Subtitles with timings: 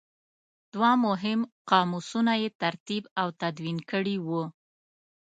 [0.73, 1.39] دوه مهم
[1.69, 4.43] قاموسونه یې ترتیب او تدوین کړي وو.